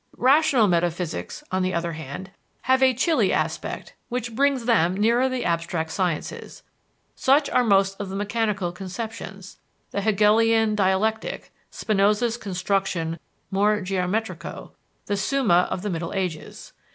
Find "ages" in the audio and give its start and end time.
16.13-16.73